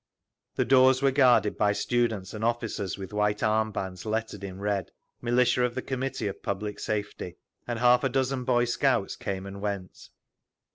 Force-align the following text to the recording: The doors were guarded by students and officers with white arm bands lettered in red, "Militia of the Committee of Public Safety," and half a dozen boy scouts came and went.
The 0.55 0.65
doors 0.65 1.03
were 1.03 1.11
guarded 1.11 1.59
by 1.59 1.73
students 1.73 2.33
and 2.33 2.43
officers 2.43 2.97
with 2.97 3.13
white 3.13 3.43
arm 3.43 3.71
bands 3.71 4.03
lettered 4.03 4.43
in 4.43 4.59
red, 4.59 4.89
"Militia 5.21 5.61
of 5.63 5.75
the 5.75 5.83
Committee 5.83 6.25
of 6.25 6.41
Public 6.41 6.79
Safety," 6.79 7.37
and 7.67 7.77
half 7.77 8.03
a 8.03 8.09
dozen 8.09 8.43
boy 8.43 8.65
scouts 8.65 9.15
came 9.15 9.45
and 9.45 9.61
went. 9.61 10.09